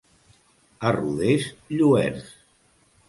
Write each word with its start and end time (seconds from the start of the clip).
A 0.91 0.95
Rodés, 0.95 1.45
lluerts. 1.75 2.33